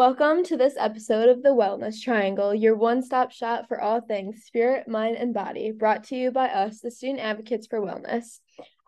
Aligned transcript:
Welcome 0.00 0.44
to 0.44 0.56
this 0.56 0.76
episode 0.78 1.28
of 1.28 1.42
the 1.42 1.50
Wellness 1.50 2.00
Triangle, 2.00 2.54
your 2.54 2.74
one 2.74 3.02
stop 3.02 3.32
shop 3.32 3.68
for 3.68 3.78
all 3.78 4.00
things 4.00 4.44
spirit, 4.46 4.88
mind, 4.88 5.18
and 5.18 5.34
body, 5.34 5.72
brought 5.72 6.04
to 6.04 6.16
you 6.16 6.30
by 6.30 6.48
us, 6.48 6.80
the 6.80 6.90
Student 6.90 7.20
Advocates 7.20 7.66
for 7.66 7.82
Wellness. 7.82 8.38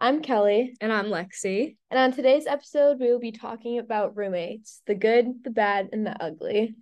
I'm 0.00 0.22
Kelly. 0.22 0.74
And 0.80 0.90
I'm 0.90 1.08
Lexie. 1.08 1.76
And 1.90 2.00
on 2.00 2.12
today's 2.12 2.46
episode, 2.46 2.98
we 2.98 3.12
will 3.12 3.18
be 3.18 3.30
talking 3.30 3.78
about 3.78 4.16
roommates 4.16 4.80
the 4.86 4.94
good, 4.94 5.44
the 5.44 5.50
bad, 5.50 5.90
and 5.92 6.06
the 6.06 6.16
ugly. 6.18 6.76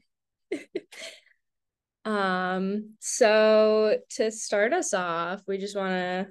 um, 2.05 2.91
so 3.01 3.99
to 4.11 4.31
start 4.31 4.73
us 4.73 4.95
off, 4.95 5.43
we 5.49 5.59
just 5.59 5.75
want 5.77 5.91
to 5.91 6.27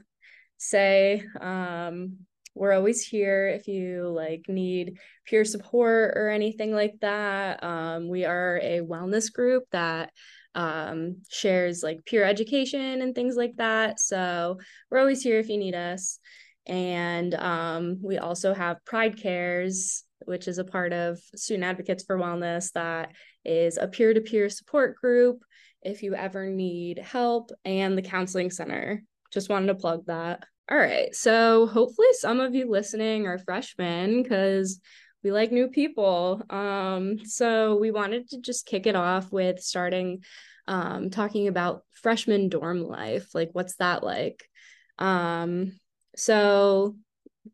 say 0.55 1.21
um 1.41 2.19
we're 2.59 2.73
always 2.73 3.01
here 3.01 3.47
if 3.47 3.67
you 3.67 4.09
like 4.09 4.45
need 4.47 4.97
peer 5.25 5.45
support 5.45 6.13
or 6.15 6.29
anything 6.29 6.73
like 6.73 6.95
that. 7.01 7.63
Um, 7.63 8.09
we 8.09 8.25
are 8.25 8.59
a 8.61 8.81
wellness 8.81 9.31
group 9.31 9.63
that 9.71 10.11
um, 10.55 11.17
shares 11.29 11.83
like 11.83 12.05
peer 12.05 12.23
education 12.23 13.01
and 13.01 13.15
things 13.15 13.35
like 13.35 13.55
that. 13.57 13.99
So 13.99 14.59
we're 14.91 14.99
always 14.99 15.21
here 15.21 15.39
if 15.39 15.49
you 15.49 15.57
need 15.57 15.75
us. 15.75 16.19
And 16.67 17.33
um, 17.33 17.99
we 18.03 18.17
also 18.17 18.53
have 18.53 18.83
pride 18.85 19.17
cares 19.17 20.03
which 20.25 20.47
is 20.47 20.57
a 20.57 20.63
part 20.63 20.93
of 20.93 21.19
student 21.35 21.63
advocates 21.63 22.03
for 22.03 22.17
wellness 22.17 22.71
that 22.73 23.13
is 23.45 23.77
a 23.77 23.87
peer-to-peer 23.87 24.49
support 24.49 24.95
group 24.97 25.43
if 25.81 26.03
you 26.03 26.13
ever 26.13 26.47
need 26.49 26.99
help 26.99 27.51
and 27.65 27.97
the 27.97 28.01
counseling 28.01 28.51
center. 28.51 29.01
Just 29.31 29.49
wanted 29.49 29.67
to 29.67 29.75
plug 29.75 30.05
that 30.07 30.43
all 30.69 30.77
right. 30.77 31.15
So 31.15 31.65
hopefully 31.65 32.07
some 32.13 32.39
of 32.39 32.53
you 32.53 32.69
listening 32.69 33.25
are 33.25 33.39
freshmen 33.39 34.21
because 34.21 34.79
we 35.23 35.31
like 35.31 35.51
new 35.51 35.67
people. 35.67 36.43
Um, 36.49 37.25
so 37.25 37.75
we 37.77 37.91
wanted 37.91 38.29
to 38.29 38.39
just 38.39 38.65
kick 38.65 38.85
it 38.85 38.95
off 38.95 39.31
with 39.31 39.61
starting 39.61 40.23
um, 40.67 41.09
talking 41.09 41.47
about 41.47 41.83
freshman 41.93 42.47
dorm 42.47 42.83
life. 42.83 43.33
Like, 43.33 43.49
what's 43.53 43.75
that 43.77 44.03
like? 44.03 44.47
Um, 44.99 45.79
so 46.15 46.95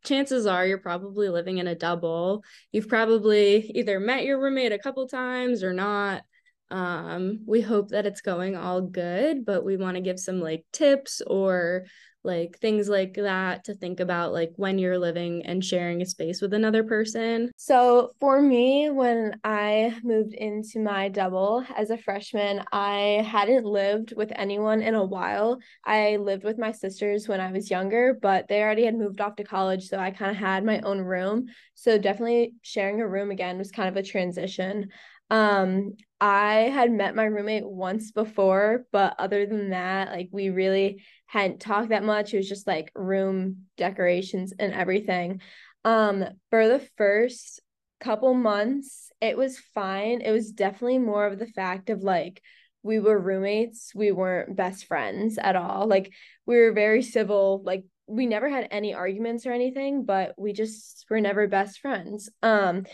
chances 0.03 0.45
are 0.45 0.65
you're 0.65 0.77
probably 0.77 1.29
living 1.29 1.57
in 1.57 1.67
a 1.67 1.75
double. 1.75 2.43
You've 2.73 2.89
probably 2.89 3.71
either 3.75 3.99
met 3.99 4.25
your 4.25 4.39
roommate 4.39 4.73
a 4.73 4.79
couple 4.79 5.07
times 5.07 5.63
or 5.63 5.71
not. 5.71 6.23
Um, 6.69 7.41
we 7.45 7.61
hope 7.61 7.89
that 7.89 8.05
it's 8.05 8.21
going 8.21 8.57
all 8.57 8.81
good, 8.81 9.45
but 9.45 9.63
we 9.63 9.77
want 9.77 9.95
to 9.95 10.01
give 10.01 10.19
some 10.19 10.41
like 10.41 10.65
tips 10.73 11.21
or 11.25 11.85
like 12.25 12.57
things 12.59 12.89
like 12.89 13.13
that 13.15 13.63
to 13.65 13.73
think 13.73 13.99
about 13.99 14.33
like 14.33 14.51
when 14.55 14.79
you're 14.79 14.97
living 14.97 15.45
and 15.45 15.63
sharing 15.63 16.01
a 16.01 16.05
space 16.05 16.41
with 16.41 16.53
another 16.53 16.83
person. 16.83 17.51
So 17.57 18.11
for 18.19 18.41
me 18.41 18.89
when 18.89 19.39
i 19.43 19.95
moved 20.03 20.33
into 20.33 20.79
my 20.79 21.09
double 21.09 21.63
as 21.77 21.89
a 21.89 21.97
freshman 21.97 22.63
i 22.71 23.25
hadn't 23.27 23.65
lived 23.65 24.13
with 24.15 24.31
anyone 24.35 24.81
in 24.81 24.95
a 24.95 25.03
while. 25.03 25.59
I 25.85 26.17
lived 26.17 26.43
with 26.43 26.57
my 26.57 26.71
sisters 26.71 27.27
when 27.27 27.39
i 27.39 27.51
was 27.51 27.69
younger 27.69 28.17
but 28.21 28.47
they 28.47 28.61
already 28.61 28.85
had 28.85 28.95
moved 28.95 29.21
off 29.21 29.35
to 29.35 29.43
college 29.43 29.87
so 29.87 29.97
i 29.97 30.11
kind 30.11 30.31
of 30.31 30.37
had 30.37 30.65
my 30.65 30.79
own 30.81 30.99
room. 30.99 31.47
So 31.75 31.97
definitely 31.97 32.53
sharing 32.61 33.01
a 33.01 33.07
room 33.07 33.31
again 33.31 33.57
was 33.57 33.71
kind 33.71 33.89
of 33.89 33.97
a 33.97 34.03
transition 34.03 34.89
um 35.29 35.93
I 36.21 36.71
had 36.73 36.91
met 36.91 37.15
my 37.15 37.25
roommate 37.25 37.67
once 37.67 38.11
before, 38.11 38.85
but 38.91 39.15
other 39.19 39.45
than 39.45 39.71
that, 39.71 40.09
like 40.11 40.29
we 40.31 40.49
really 40.49 41.03
hadn't 41.25 41.59
talked 41.59 41.89
that 41.89 42.03
much. 42.03 42.33
It 42.33 42.37
was 42.37 42.49
just 42.49 42.67
like 42.67 42.91
room 42.95 43.65
decorations 43.77 44.53
and 44.57 44.73
everything. 44.73 45.41
Um, 45.83 46.25
for 46.49 46.67
the 46.67 46.87
first 46.97 47.61
couple 47.99 48.33
months, 48.33 49.11
it 49.21 49.37
was 49.37 49.59
fine. 49.73 50.21
It 50.21 50.31
was 50.31 50.51
definitely 50.51 50.99
more 50.99 51.27
of 51.27 51.37
the 51.37 51.47
fact 51.47 51.89
of 51.89 52.01
like 52.01 52.41
we 52.81 52.99
were 52.99 53.19
roommates, 53.19 53.93
we 53.95 54.11
weren't 54.11 54.55
best 54.55 54.85
friends 54.85 55.37
at 55.37 55.55
all. 55.55 55.87
Like 55.87 56.13
we 56.45 56.57
were 56.57 56.71
very 56.71 57.01
civil, 57.01 57.61
like 57.65 57.83
we 58.07 58.25
never 58.25 58.47
had 58.47 58.67
any 58.71 58.93
arguments 58.93 59.45
or 59.45 59.51
anything, 59.51 60.05
but 60.05 60.33
we 60.37 60.53
just 60.53 61.05
were 61.09 61.19
never 61.19 61.47
best 61.47 61.79
friends. 61.79 62.29
Um, 62.43 62.85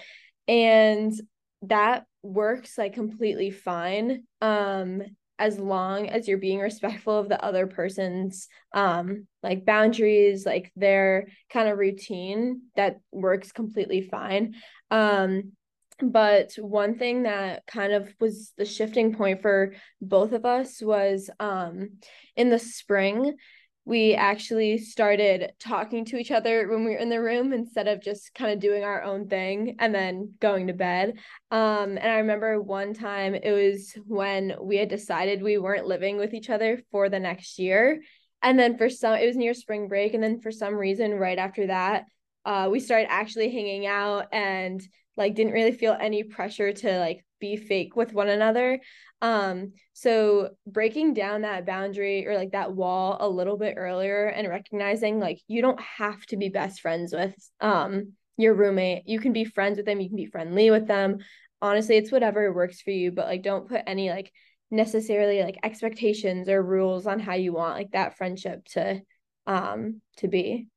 and 0.48 1.14
that 1.64 2.06
works 2.24 2.78
like 2.78 2.94
completely 2.94 3.52
fine 3.52 4.24
um 4.42 5.02
as 5.42 5.58
long 5.58 6.08
as 6.08 6.28
you're 6.28 6.38
being 6.38 6.60
respectful 6.60 7.18
of 7.18 7.28
the 7.28 7.44
other 7.44 7.66
person's 7.66 8.48
um 8.74 9.26
like 9.42 9.66
boundaries 9.66 10.46
like 10.46 10.72
their 10.76 11.28
kind 11.50 11.68
of 11.68 11.80
routine 11.80 12.62
that 12.76 12.98
works 13.12 13.52
completely 13.52 14.02
fine. 14.04 14.54
Um 14.92 15.54
but 16.00 16.54
one 16.58 16.98
thing 16.98 17.24
that 17.24 17.66
kind 17.68 17.92
of 17.92 18.14
was 18.20 18.54
the 18.58 18.66
shifting 18.66 19.16
point 19.16 19.42
for 19.42 19.74
both 20.00 20.32
of 20.32 20.46
us 20.46 20.82
was 20.82 21.30
um 21.40 21.90
in 22.36 22.50
the 22.50 22.60
spring 22.60 23.36
we 23.84 24.14
actually 24.14 24.78
started 24.78 25.54
talking 25.60 26.06
to 26.06 26.18
each 26.18 26.32
other 26.32 26.68
when 26.70 26.86
we 26.86 26.92
were 26.92 26.98
in 26.98 27.10
the 27.10 27.22
room 27.22 27.52
instead 27.52 27.88
of 27.88 28.02
just 28.02 28.34
kind 28.36 28.52
of 28.52 28.60
doing 28.60 28.84
our 28.84 29.02
own 29.02 29.28
thing 29.28 29.76
and 29.80 29.94
then 29.94 30.34
going 30.40 30.68
to 30.68 30.74
bed. 30.74 31.18
Um, 31.50 31.98
and 31.98 32.12
I 32.12 32.18
remember 32.18 32.62
one 32.62 32.94
time 32.94 33.34
it 33.34 33.52
was 33.52 33.94
when 34.06 34.54
we 34.62 34.78
had 34.78 34.90
decided 34.90 35.42
we 35.42 35.58
weren't 35.58 35.88
living 35.88 36.18
with 36.18 36.34
each 36.34 36.50
other 36.50 36.82
for 36.92 37.10
the 37.10 37.20
next 37.20 37.58
year. 37.58 38.02
And 38.44 38.58
then 38.58 38.78
for 38.78 38.90
some, 38.90 39.14
it 39.14 39.26
was 39.26 39.36
near 39.36 39.56
spring 39.56 39.88
break. 39.88 40.14
And 40.14 40.24
then 40.24 40.42
for 40.42 40.52
some 40.52 40.76
reason, 40.76 41.14
right 41.14 41.38
after 41.38 41.68
that, 41.68 42.06
uh, 42.46 42.70
we 42.72 42.80
started 42.80 43.12
actually 43.12 43.52
hanging 43.52 43.88
out 43.88 44.28
and 44.32 44.82
like 45.18 45.36
didn't 45.36 45.54
really 45.54 45.72
feel 45.72 45.98
any 46.00 46.24
pressure 46.24 46.72
to 46.72 47.00
like 47.00 47.26
be 47.42 47.58
fake 47.58 47.98
with 47.98 48.14
one 48.14 48.30
another. 48.30 48.80
Um 49.22 49.74
so 49.92 50.52
breaking 50.66 51.14
down 51.14 51.42
that 51.42 51.66
boundary 51.66 52.26
or 52.26 52.38
like 52.38 52.52
that 52.52 52.74
wall 52.74 53.18
a 53.20 53.28
little 53.28 53.58
bit 53.58 53.76
earlier 53.78 54.28
and 54.28 54.48
recognizing 54.48 55.20
like 55.20 55.42
you 55.48 55.62
don't 55.62 55.82
have 55.82 56.26
to 56.28 56.38
be 56.38 56.48
best 56.48 56.80
friends 56.80 57.14
with 57.14 57.36
um 57.60 58.14
your 58.38 58.54
roommate. 58.54 59.04
You 59.08 59.20
can 59.20 59.34
be 59.34 59.44
friends 59.44 59.76
with 59.76 59.86
them 59.86 60.00
you 60.00 60.08
can 60.08 60.16
be 60.16 60.26
friendly 60.28 60.72
with 60.72 60.88
them. 60.88 61.18
Honestly 61.62 61.98
it's 61.98 62.12
whatever 62.12 62.54
works 62.54 62.82
for 62.82 62.92
you 62.92 63.12
but 63.12 63.28
like 63.28 63.44
don't 63.44 63.68
put 63.68 63.82
any 63.86 64.10
like 64.10 64.32
necessarily 64.72 65.44
like 65.44 65.58
expectations 65.64 66.48
or 66.48 66.64
rules 66.64 67.06
on 67.06 67.20
how 67.20 67.34
you 67.34 67.52
want 67.52 67.76
like 67.76 67.92
that 67.92 68.18
friendship 68.18 68.64
to 68.66 69.02
um 69.46 70.00
to 70.16 70.30
be 70.30 70.68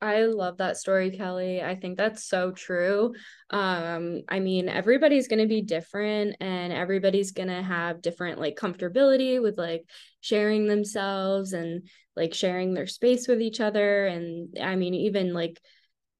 I 0.00 0.24
love 0.24 0.58
that 0.58 0.76
story, 0.76 1.10
Kelly. 1.10 1.62
I 1.62 1.74
think 1.74 1.96
that's 1.96 2.28
so 2.28 2.52
true. 2.52 3.14
Um, 3.50 4.22
I 4.28 4.40
mean, 4.40 4.68
everybody's 4.68 5.26
going 5.26 5.40
to 5.40 5.48
be 5.48 5.62
different 5.62 6.36
and 6.40 6.72
everybody's 6.72 7.32
going 7.32 7.48
to 7.48 7.62
have 7.62 8.02
different 8.02 8.38
like 8.38 8.56
comfortability 8.56 9.40
with 9.40 9.56
like 9.56 9.84
sharing 10.20 10.66
themselves 10.66 11.54
and 11.54 11.88
like 12.14 12.34
sharing 12.34 12.74
their 12.74 12.86
space 12.86 13.26
with 13.26 13.40
each 13.40 13.60
other. 13.60 14.06
And 14.06 14.58
I 14.60 14.76
mean, 14.76 14.92
even 14.92 15.32
like 15.32 15.60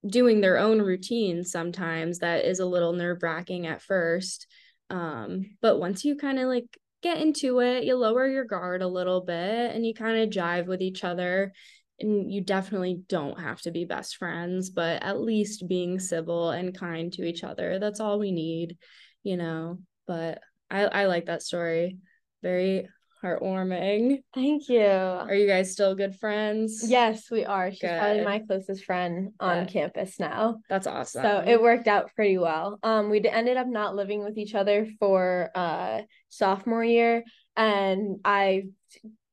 doing 0.07 0.41
their 0.41 0.57
own 0.59 0.81
routine 0.81 1.43
sometimes 1.45 2.21
that 2.21 2.45
is 2.45 2.61
a 2.61 2.67
little 2.67 2.93
nerve 2.93 3.23
wracking 3.23 3.67
at 3.67 3.83
first. 3.83 4.47
Um, 4.89 5.57
but 5.61 5.79
once 5.79 6.05
you 6.05 6.17
kind 6.17 6.39
of 6.39 6.47
like 6.47 6.79
get 7.03 7.19
into 7.19 7.61
it, 7.61 7.85
you 7.85 7.97
lower 7.97 8.27
your 8.27 8.45
guard 8.45 8.81
a 8.81 8.89
little 8.89 9.21
bit 9.21 9.75
and 9.75 9.85
you 9.85 9.93
kind 9.93 10.19
of 10.19 10.31
jive 10.31 10.67
with 10.67 10.81
each 10.81 11.05
other 11.05 11.53
and 11.99 12.33
you 12.33 12.41
definitely 12.41 13.03
don't 13.09 13.41
have 13.41 13.61
to 13.63 13.71
be 13.71 13.85
best 13.85 14.17
friends, 14.17 14.71
but 14.71 15.03
at 15.03 15.21
least 15.21 15.69
being 15.69 15.99
civil 15.99 16.51
and 16.51 16.77
kind 16.77 17.13
to 17.15 17.25
each 17.25 17.43
other. 17.45 17.79
That's 17.79 18.01
all 18.01 18.19
we 18.19 18.33
need, 18.33 18.77
you 19.23 19.37
know. 19.37 19.79
But 20.07 20.41
I, 20.71 20.85
I 20.85 21.07
like 21.07 21.27
that 21.27 21.43
story. 21.43 21.99
Very 22.43 22.89
heartwarming. 23.25 24.23
Thank 24.35 24.69
you. 24.69 24.85
Are 24.85 25.35
you 25.35 25.47
guys 25.47 25.73
still 25.73 25.95
good 25.95 26.15
friends? 26.17 26.85
Yes, 26.87 27.31
we 27.31 27.45
are. 27.45 27.71
She's 27.71 27.81
good. 27.81 27.99
probably 27.99 28.25
my 28.25 28.41
closest 28.41 28.85
friend 28.85 29.33
on 29.41 29.65
that, 29.65 29.73
campus 29.73 30.21
now. 30.21 30.59
That's 30.69 30.87
awesome. 30.87 31.23
So 31.23 31.45
it 31.47 31.61
worked 31.61 31.89
out 31.89 32.11
pretty 32.15 32.39
well. 32.39 32.79
Um, 32.83 33.11
we 33.11 33.27
ended 33.27 33.57
up 33.57 33.67
not 33.67 33.97
living 33.97 34.23
with 34.23 34.37
each 34.37 34.55
other 34.55 34.87
for 34.99 35.51
uh 35.55 36.03
sophomore 36.29 36.85
year, 36.85 37.25
and 37.57 38.19
I 38.25 38.65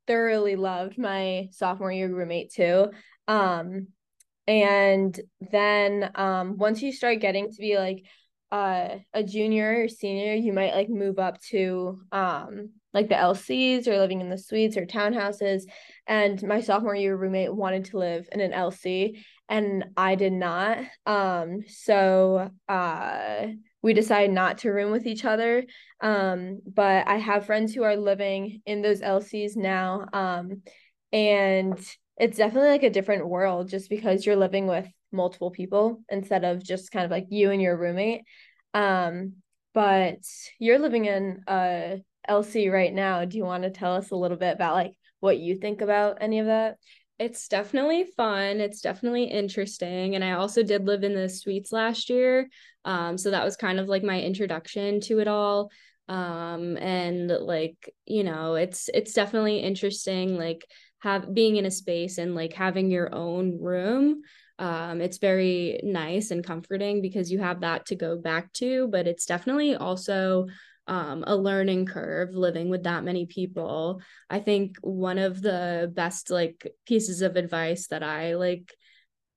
thoroughly 0.07 0.55
loved 0.55 0.97
my 0.97 1.47
sophomore 1.51 1.91
year 1.91 2.13
roommate 2.13 2.51
too. 2.51 2.91
Um, 3.27 3.87
and 4.47 5.19
then 5.51 6.11
um, 6.15 6.57
once 6.57 6.81
you 6.81 6.91
start 6.91 7.19
getting 7.19 7.49
to 7.49 7.57
be 7.57 7.77
like 7.77 8.03
uh, 8.51 8.97
a 9.13 9.23
junior 9.23 9.83
or 9.83 9.87
senior, 9.87 10.33
you 10.33 10.53
might 10.53 10.75
like 10.75 10.89
move 10.89 11.17
up 11.17 11.41
to 11.49 11.99
um, 12.11 12.71
like 12.93 13.09
the 13.09 13.15
LCs 13.15 13.87
or 13.87 13.97
living 13.97 14.21
in 14.21 14.29
the 14.29 14.37
suites 14.37 14.77
or 14.77 14.85
townhouses. 14.85 15.63
And 16.05 16.41
my 16.43 16.61
sophomore 16.61 16.95
year 16.95 17.15
roommate 17.15 17.53
wanted 17.53 17.85
to 17.85 17.97
live 17.97 18.27
in 18.31 18.41
an 18.41 18.51
LC 18.51 19.23
and 19.49 19.85
I 19.97 20.15
did 20.15 20.33
not. 20.33 20.79
Um, 21.05 21.61
so 21.67 22.49
uh 22.67 23.47
we 23.83 23.93
decide 23.93 24.31
not 24.31 24.59
to 24.59 24.71
room 24.71 24.91
with 24.91 25.05
each 25.05 25.25
other. 25.25 25.65
Um, 26.01 26.61
but 26.65 27.07
I 27.07 27.17
have 27.17 27.45
friends 27.45 27.73
who 27.73 27.83
are 27.83 27.97
living 27.97 28.61
in 28.65 28.81
those 28.81 29.01
LCs 29.01 29.55
now. 29.55 30.07
Um, 30.13 30.63
and 31.11 31.77
it's 32.17 32.37
definitely 32.37 32.69
like 32.69 32.83
a 32.83 32.89
different 32.89 33.27
world 33.27 33.69
just 33.69 33.89
because 33.89 34.25
you're 34.25 34.37
living 34.37 34.67
with 34.67 34.87
multiple 35.11 35.51
people 35.51 36.01
instead 36.09 36.45
of 36.45 36.63
just 36.63 36.91
kind 36.91 37.05
of 37.05 37.11
like 37.11 37.27
you 37.29 37.51
and 37.51 37.61
your 37.61 37.77
roommate. 37.77 38.21
Um, 38.73 39.33
but 39.73 40.19
you're 40.59 40.79
living 40.79 41.05
in 41.05 41.43
LC 41.47 42.69
right 42.69 42.93
now. 42.93 43.25
Do 43.25 43.37
you 43.37 43.43
want 43.43 43.63
to 43.63 43.69
tell 43.69 43.95
us 43.95 44.11
a 44.11 44.15
little 44.15 44.37
bit 44.37 44.55
about 44.55 44.75
like 44.75 44.93
what 45.19 45.37
you 45.37 45.57
think 45.57 45.81
about 45.81 46.19
any 46.21 46.39
of 46.39 46.45
that? 46.45 46.77
It's 47.19 47.47
definitely 47.47 48.05
fun. 48.17 48.59
It's 48.59 48.81
definitely 48.81 49.25
interesting. 49.25 50.15
And 50.15 50.23
I 50.23 50.31
also 50.31 50.63
did 50.63 50.85
live 50.85 51.03
in 51.03 51.13
the 51.13 51.29
suites 51.29 51.71
last 51.71 52.09
year. 52.09 52.49
Um, 52.85 53.17
so 53.17 53.31
that 53.31 53.45
was 53.45 53.55
kind 53.55 53.79
of 53.79 53.87
like 53.87 54.03
my 54.03 54.19
introduction 54.19 54.99
to 55.01 55.19
it 55.19 55.27
all. 55.27 55.71
Um, 56.09 56.75
and 56.77 57.29
like, 57.29 57.93
you 58.05 58.23
know, 58.23 58.55
it's 58.55 58.89
it's 58.93 59.13
definitely 59.13 59.59
interesting, 59.59 60.37
like 60.37 60.65
have 60.99 61.33
being 61.33 61.55
in 61.57 61.65
a 61.65 61.71
space 61.71 62.17
and 62.17 62.35
like 62.35 62.53
having 62.53 62.89
your 62.89 63.13
own 63.13 63.59
room 63.61 64.21
um, 64.59 65.01
it's 65.01 65.17
very 65.17 65.79
nice 65.83 66.31
and 66.31 66.43
comforting 66.45 67.01
because 67.01 67.31
you 67.31 67.39
have 67.39 67.61
that 67.61 67.87
to 67.87 67.95
go 67.95 68.15
back 68.17 68.53
to 68.53 68.87
but 68.87 69.07
it's 69.07 69.25
definitely 69.25 69.75
also 69.75 70.47
um, 70.87 71.23
a 71.27 71.35
learning 71.35 71.85
curve 71.85 72.33
living 72.33 72.69
with 72.69 72.83
that 72.83 73.03
many 73.03 73.25
people. 73.25 74.01
I 74.29 74.39
think 74.39 74.77
one 74.81 75.17
of 75.17 75.41
the 75.41 75.91
best 75.93 76.29
like 76.29 76.73
pieces 76.85 77.21
of 77.21 77.35
advice 77.35 77.87
that 77.87 78.03
i 78.03 78.35
like 78.35 78.73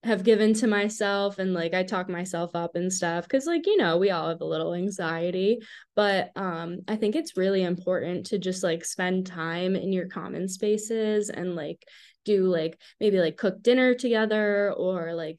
have 0.07 0.23
given 0.23 0.55
to 0.55 0.67
myself 0.67 1.39
and 1.39 1.53
like 1.53 1.75
I 1.75 1.83
talk 1.83 2.09
myself 2.09 2.55
up 2.55 2.77
and 2.77 2.93
stuff 2.93 3.29
cuz 3.29 3.45
like 3.45 3.67
you 3.67 3.77
know 3.77 3.99
we 3.99 4.11
all 4.11 4.29
have 4.29 4.41
a 4.41 4.45
little 4.45 4.73
anxiety 4.73 5.59
but 5.97 6.31
um 6.37 6.79
I 6.87 6.97
think 6.97 7.17
it's 7.17 7.37
really 7.37 7.63
important 7.65 8.27
to 8.27 8.39
just 8.39 8.63
like 8.63 8.85
spend 8.85 9.27
time 9.27 9.75
in 9.75 9.93
your 9.93 10.07
common 10.07 10.49
spaces 10.49 11.29
and 11.29 11.57
like 11.57 11.85
do 12.25 12.45
like 12.45 12.81
maybe 13.01 13.19
like 13.19 13.37
cook 13.37 13.63
dinner 13.63 13.95
together 13.95 14.73
or 14.73 15.15
like 15.15 15.39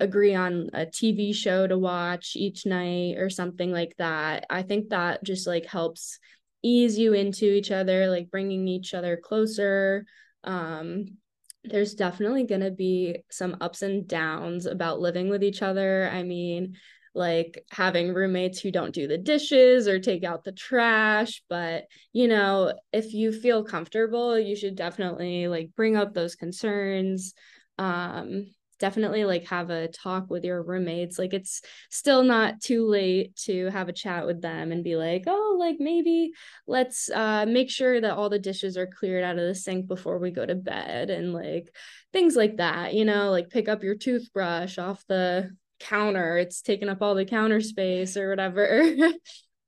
agree 0.00 0.34
on 0.34 0.70
a 0.72 0.86
TV 0.86 1.32
show 1.32 1.66
to 1.66 1.78
watch 1.78 2.32
each 2.34 2.66
night 2.66 3.16
or 3.18 3.30
something 3.30 3.70
like 3.70 3.94
that. 3.98 4.46
I 4.50 4.62
think 4.62 4.88
that 4.88 5.22
just 5.22 5.46
like 5.46 5.66
helps 5.66 6.18
ease 6.62 6.98
you 6.98 7.12
into 7.12 7.44
each 7.44 7.70
other, 7.70 8.08
like 8.08 8.30
bringing 8.30 8.66
each 8.66 8.94
other 8.94 9.16
closer. 9.16 10.04
Um, 10.44 11.18
there's 11.64 11.94
definitely 11.94 12.44
going 12.44 12.62
to 12.62 12.70
be 12.70 13.18
some 13.30 13.56
ups 13.60 13.82
and 13.82 14.08
downs 14.08 14.66
about 14.66 15.00
living 15.00 15.28
with 15.28 15.44
each 15.44 15.62
other. 15.62 16.10
I 16.12 16.22
mean, 16.22 16.76
like 17.14 17.64
having 17.70 18.14
roommates 18.14 18.60
who 18.60 18.70
don't 18.70 18.94
do 18.94 19.06
the 19.06 19.18
dishes 19.18 19.88
or 19.88 19.98
take 19.98 20.22
out 20.22 20.44
the 20.44 20.52
trash 20.52 21.42
but 21.48 21.84
you 22.12 22.28
know 22.28 22.72
if 22.92 23.12
you 23.12 23.32
feel 23.32 23.64
comfortable 23.64 24.38
you 24.38 24.54
should 24.54 24.76
definitely 24.76 25.48
like 25.48 25.70
bring 25.74 25.96
up 25.96 26.14
those 26.14 26.36
concerns 26.36 27.34
um 27.78 28.46
definitely 28.80 29.24
like 29.24 29.46
have 29.46 29.70
a 29.70 29.88
talk 29.88 30.28
with 30.30 30.42
your 30.42 30.62
roommates 30.62 31.18
like 31.18 31.32
it's 31.32 31.62
still 31.90 32.24
not 32.24 32.60
too 32.60 32.88
late 32.88 33.36
to 33.36 33.66
have 33.66 33.88
a 33.88 33.92
chat 33.92 34.26
with 34.26 34.40
them 34.40 34.72
and 34.72 34.82
be 34.82 34.96
like 34.96 35.24
oh 35.26 35.56
like 35.60 35.76
maybe 35.78 36.32
let's 36.66 37.08
uh 37.10 37.46
make 37.46 37.70
sure 37.70 38.00
that 38.00 38.14
all 38.14 38.28
the 38.28 38.38
dishes 38.38 38.76
are 38.76 38.86
cleared 38.86 39.22
out 39.22 39.38
of 39.38 39.46
the 39.46 39.54
sink 39.54 39.86
before 39.86 40.18
we 40.18 40.30
go 40.30 40.44
to 40.44 40.54
bed 40.54 41.10
and 41.10 41.32
like 41.32 41.72
things 42.12 42.34
like 42.34 42.56
that 42.56 42.94
you 42.94 43.04
know 43.04 43.30
like 43.30 43.50
pick 43.50 43.68
up 43.68 43.84
your 43.84 43.94
toothbrush 43.94 44.78
off 44.78 45.04
the 45.06 45.48
counter 45.78 46.38
it's 46.38 46.62
taking 46.62 46.88
up 46.88 47.02
all 47.02 47.14
the 47.14 47.24
counter 47.24 47.60
space 47.60 48.16
or 48.16 48.28
whatever. 48.30 48.96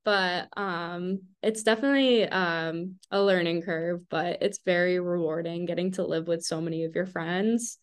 But 0.05 0.49
um 0.57 1.21
it's 1.41 1.63
definitely 1.63 2.27
um 2.27 2.95
a 3.09 3.21
learning 3.21 3.61
curve 3.61 4.01
but 4.09 4.39
it's 4.41 4.59
very 4.65 4.99
rewarding 4.99 5.65
getting 5.65 5.91
to 5.93 6.05
live 6.05 6.27
with 6.27 6.43
so 6.43 6.59
many 6.59 6.83
of 6.83 6.93
your 6.93 7.05
friends 7.05 7.77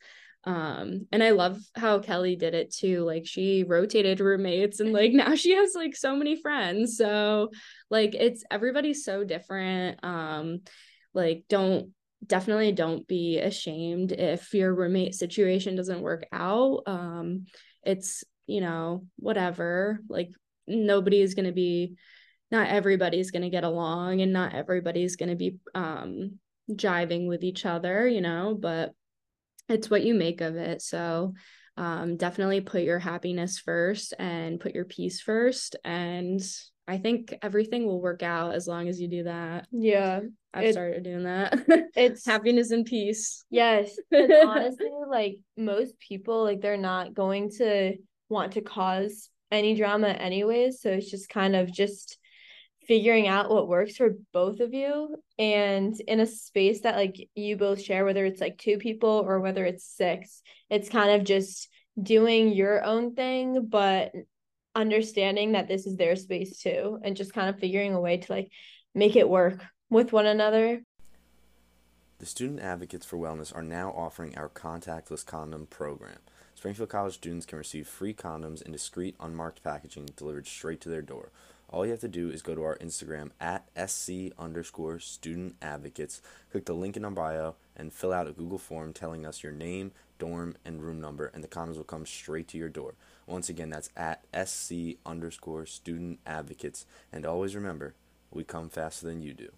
um 0.44 1.06
and 1.12 1.22
i 1.22 1.30
love 1.30 1.58
how 1.74 1.98
kelly 1.98 2.34
did 2.34 2.54
it 2.54 2.72
too 2.72 3.04
like 3.04 3.26
she 3.26 3.62
rotated 3.62 4.20
roommates 4.20 4.80
and 4.80 4.92
like 4.92 5.12
now 5.12 5.34
she 5.34 5.54
has 5.54 5.74
like 5.74 5.94
so 5.94 6.16
many 6.16 6.40
friends 6.40 6.96
so 6.96 7.50
like 7.90 8.14
it's 8.14 8.42
everybody's 8.50 9.04
so 9.04 9.22
different 9.22 10.02
um 10.02 10.60
like 11.12 11.44
don't 11.48 11.90
definitely 12.26 12.72
don't 12.72 13.06
be 13.06 13.38
ashamed 13.38 14.12
if 14.12 14.54
your 14.54 14.74
roommate 14.74 15.14
situation 15.14 15.76
doesn't 15.76 16.02
work 16.02 16.26
out 16.32 16.82
um 16.86 17.46
it's 17.82 18.24
you 18.46 18.60
know 18.60 19.04
whatever 19.16 20.00
like 20.08 20.30
nobody 20.66 21.20
is 21.20 21.34
going 21.34 21.46
to 21.46 21.52
be 21.52 21.96
not 22.50 22.68
everybody's 22.68 23.30
going 23.30 23.42
to 23.42 23.50
get 23.50 23.64
along 23.64 24.20
and 24.20 24.32
not 24.32 24.54
everybody's 24.54 25.16
going 25.16 25.28
to 25.28 25.36
be 25.36 25.58
um 25.74 26.38
jiving 26.70 27.26
with 27.26 27.42
each 27.42 27.66
other 27.66 28.06
you 28.06 28.20
know 28.20 28.56
but 28.58 28.92
it's 29.70 29.90
what 29.90 30.04
you 30.04 30.14
make 30.14 30.40
of 30.40 30.56
it 30.56 30.82
so 30.82 31.32
um 31.76 32.16
definitely 32.16 32.60
put 32.60 32.82
your 32.82 32.98
happiness 32.98 33.58
first 33.58 34.12
and 34.18 34.60
put 34.60 34.74
your 34.74 34.84
peace 34.84 35.20
first 35.20 35.76
and 35.84 36.42
I 36.90 36.98
think 36.98 37.38
everything 37.40 37.86
will 37.86 38.00
work 38.00 38.24
out 38.24 38.52
as 38.52 38.66
long 38.66 38.88
as 38.88 39.00
you 39.00 39.06
do 39.06 39.22
that. 39.22 39.68
Yeah. 39.70 40.22
I've 40.52 40.64
it, 40.64 40.72
started 40.72 41.04
doing 41.04 41.22
that. 41.22 41.56
It's 41.94 42.26
happiness 42.26 42.72
and 42.72 42.84
peace. 42.84 43.44
Yes. 43.48 43.96
honestly, 44.12 44.90
like 45.08 45.36
most 45.56 45.94
people, 46.00 46.42
like 46.42 46.60
they're 46.60 46.76
not 46.76 47.14
going 47.14 47.50
to 47.58 47.94
want 48.28 48.52
to 48.52 48.60
cause 48.60 49.28
any 49.52 49.76
drama 49.76 50.08
anyways. 50.08 50.80
So 50.80 50.90
it's 50.90 51.08
just 51.08 51.28
kind 51.28 51.54
of 51.54 51.70
just 51.70 52.18
figuring 52.90 53.28
out 53.28 53.48
what 53.48 53.68
works 53.68 53.96
for 53.96 54.16
both 54.32 54.58
of 54.58 54.74
you 54.74 55.14
and 55.38 55.94
in 56.08 56.18
a 56.18 56.26
space 56.26 56.80
that 56.80 56.96
like 56.96 57.28
you 57.36 57.56
both 57.56 57.80
share 57.80 58.04
whether 58.04 58.24
it's 58.24 58.40
like 58.40 58.58
two 58.58 58.78
people 58.78 59.22
or 59.24 59.38
whether 59.38 59.64
it's 59.64 59.84
six 59.84 60.42
it's 60.70 60.88
kind 60.88 61.12
of 61.12 61.24
just 61.24 61.68
doing 62.02 62.48
your 62.48 62.82
own 62.82 63.14
thing 63.14 63.64
but 63.68 64.10
understanding 64.74 65.52
that 65.52 65.68
this 65.68 65.86
is 65.86 65.96
their 65.96 66.16
space 66.16 66.58
too 66.58 66.98
and 67.04 67.16
just 67.16 67.32
kind 67.32 67.48
of 67.48 67.60
figuring 67.60 67.94
a 67.94 68.00
way 68.00 68.16
to 68.16 68.32
like 68.32 68.50
make 68.92 69.14
it 69.14 69.28
work 69.28 69.64
with 69.88 70.12
one 70.12 70.26
another. 70.26 70.82
The 72.18 72.26
Student 72.26 72.58
Advocates 72.58 73.06
for 73.06 73.18
Wellness 73.18 73.54
are 73.54 73.62
now 73.62 73.90
offering 73.90 74.36
our 74.36 74.48
contactless 74.48 75.24
condom 75.24 75.66
program. 75.66 76.18
Springfield 76.56 76.88
College 76.88 77.14
students 77.14 77.46
can 77.46 77.56
receive 77.56 77.86
free 77.86 78.12
condoms 78.12 78.60
in 78.60 78.72
discreet, 78.72 79.14
unmarked 79.20 79.62
packaging 79.62 80.08
delivered 80.16 80.48
straight 80.48 80.80
to 80.80 80.88
their 80.88 81.02
door. 81.02 81.30
All 81.72 81.84
you 81.84 81.92
have 81.92 82.00
to 82.00 82.08
do 82.08 82.30
is 82.30 82.42
go 82.42 82.56
to 82.56 82.64
our 82.64 82.76
Instagram 82.78 83.30
at 83.40 83.68
SC 83.88 84.32
underscore 84.36 84.98
student 84.98 85.54
advocates, 85.62 86.20
click 86.50 86.64
the 86.64 86.74
link 86.74 86.96
in 86.96 87.04
our 87.04 87.12
bio, 87.12 87.54
and 87.76 87.92
fill 87.92 88.12
out 88.12 88.26
a 88.26 88.32
Google 88.32 88.58
form 88.58 88.92
telling 88.92 89.24
us 89.24 89.44
your 89.44 89.52
name, 89.52 89.92
dorm, 90.18 90.56
and 90.64 90.82
room 90.82 91.00
number, 91.00 91.30
and 91.32 91.44
the 91.44 91.48
condoms 91.48 91.76
will 91.76 91.84
come 91.84 92.04
straight 92.04 92.48
to 92.48 92.58
your 92.58 92.68
door. 92.68 92.94
Once 93.24 93.48
again, 93.48 93.70
that's 93.70 93.90
at 93.96 94.24
SC 94.34 94.96
underscore 95.06 95.64
student 95.64 96.18
advocates. 96.26 96.86
And 97.12 97.24
always 97.24 97.54
remember, 97.54 97.94
we 98.32 98.42
come 98.42 98.68
faster 98.68 99.06
than 99.06 99.22
you 99.22 99.32
do. 99.32 99.50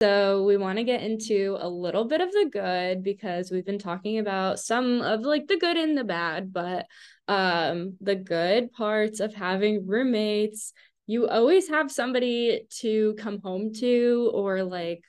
So 0.00 0.42
we 0.44 0.56
want 0.56 0.78
to 0.78 0.84
get 0.84 1.02
into 1.02 1.56
a 1.60 1.68
little 1.68 2.04
bit 2.04 2.20
of 2.20 2.32
the 2.32 2.48
good 2.50 3.04
because 3.04 3.52
we've 3.52 3.64
been 3.64 3.78
talking 3.78 4.18
about 4.18 4.58
some 4.58 5.00
of 5.00 5.20
like 5.20 5.46
the 5.46 5.58
good 5.58 5.76
and 5.76 5.96
the 5.96 6.02
bad, 6.02 6.52
but 6.52 6.86
um 7.28 7.96
the 8.00 8.16
good 8.16 8.72
parts 8.72 9.20
of 9.20 9.32
having 9.32 9.86
roommates, 9.86 10.72
you 11.06 11.28
always 11.28 11.68
have 11.68 11.90
somebody 11.90 12.66
to 12.80 13.14
come 13.18 13.40
home 13.42 13.72
to 13.74 14.30
or 14.34 14.62
like 14.62 15.02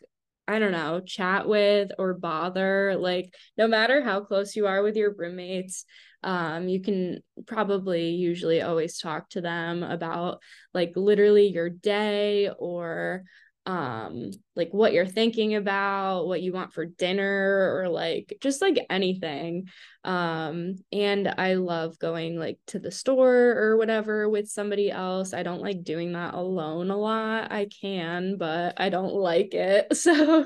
I 0.47 0.59
don't 0.59 0.73
know, 0.73 0.99
chat 0.99 1.47
with 1.47 1.91
or 1.97 2.13
bother. 2.15 2.97
Like, 2.97 3.33
no 3.57 3.65
matter 3.65 4.03
how 4.03 4.21
close 4.21 4.55
you 4.57 4.67
are 4.67 4.83
with 4.83 4.97
your 4.97 5.13
roommates, 5.13 5.85
um, 6.21 6.67
you 6.67 6.81
can 6.81 7.19
probably 7.45 8.09
usually 8.09 8.61
always 8.61 8.97
talk 8.97 9.29
to 9.29 9.41
them 9.41 9.83
about 9.83 10.39
like 10.73 10.91
literally 10.95 11.47
your 11.47 11.69
day 11.69 12.49
or 12.57 13.23
um 13.65 14.31
like 14.57 14.69
what 14.71 14.91
you're 14.91 15.05
thinking 15.05 15.55
about 15.55 16.27
what 16.27 16.41
you 16.41 16.51
want 16.51 16.73
for 16.73 16.85
dinner 16.85 17.73
or 17.77 17.87
like 17.87 18.37
just 18.41 18.61
like 18.61 18.85
anything. 18.89 19.69
Um 20.03 20.75
and 20.91 21.33
i 21.37 21.53
love 21.53 21.97
going 21.97 22.37
like 22.37 22.59
to 22.67 22.79
the 22.79 22.91
store 22.91 23.53
or 23.57 23.77
whatever 23.77 24.27
with 24.27 24.49
somebody 24.49 24.91
else. 24.91 25.33
I 25.33 25.43
don't 25.43 25.61
like 25.61 25.83
doing 25.83 26.11
that 26.11 26.33
alone 26.33 26.91
a 26.91 26.97
lot. 26.97 27.51
I 27.53 27.67
can 27.81 28.37
but 28.37 28.73
i 28.77 28.89
don't 28.89 29.13
like 29.13 29.53
it. 29.53 29.87
So 30.03 30.41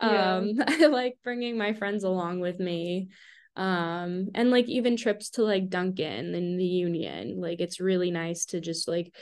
um 0.00 0.52
yeah. 0.56 0.64
i 0.66 0.86
like 0.86 1.18
bringing 1.22 1.58
my 1.58 1.74
friends 1.74 2.04
along 2.04 2.40
with 2.40 2.58
me. 2.58 3.08
Um 3.54 4.28
and 4.34 4.50
like 4.50 4.66
even 4.70 4.96
trips 4.96 5.30
to 5.30 5.42
like 5.42 5.68
dunkin 5.68 6.34
and 6.34 6.58
the 6.58 6.64
union 6.64 7.38
like 7.38 7.60
it's 7.60 7.80
really 7.80 8.10
nice 8.10 8.46
to 8.46 8.60
just 8.62 8.88
like 8.88 9.14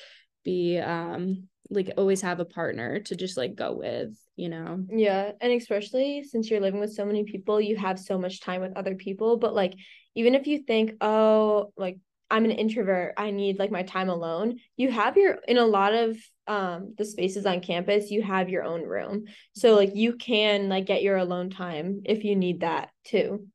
be 0.45 0.79
um 0.79 1.49
like 1.71 1.93
always 1.97 2.21
have 2.21 2.41
a 2.41 2.45
partner 2.45 3.01
to 3.01 3.17
just 3.17 3.37
like 3.37 3.55
go 3.55 3.73
with 3.73 4.17
you 4.37 4.49
know? 4.49 4.85
Yeah 4.91 5.33
and 5.41 5.53
especially 5.53 6.25
since 6.25 6.51
you're 6.51 6.61
living 6.61 6.81
with 6.81 6.93
so 6.93 7.05
many 7.05 7.25
people 7.25 7.61
you 7.61 7.77
have 7.77 7.99
so 7.99 8.19
much 8.19 8.41
time 8.41 8.61
with 8.61 8.77
other 8.77 8.95
people 8.95 9.37
but 9.37 9.55
like 9.55 9.75
even 10.15 10.35
if 10.35 10.47
you 10.47 10.59
think 10.59 10.95
oh 11.01 11.73
like 11.77 11.99
i'm 12.31 12.45
an 12.45 12.51
introvert 12.51 13.15
i 13.17 13.31
need 13.31 13.59
like 13.59 13.71
my 13.71 13.83
time 13.83 14.09
alone 14.09 14.59
you 14.77 14.91
have 14.91 15.17
your 15.17 15.39
in 15.47 15.59
a 15.59 15.65
lot 15.65 15.95
of 15.95 16.17
um 16.51 16.95
the 16.99 17.05
spaces 17.05 17.47
on 17.47 17.61
campus 17.61 18.11
you 18.11 18.23
have 18.23 18.51
your 18.51 18.65
own 18.65 18.83
room. 18.83 19.25
So 19.55 19.77
like 19.77 19.95
you 19.95 20.17
can 20.17 20.69
like 20.69 20.85
get 20.85 21.03
your 21.03 21.17
alone 21.17 21.49
time 21.49 22.03
if 22.05 22.25
you 22.25 22.35
need 22.35 22.61
that 22.61 22.91
too. 23.05 23.47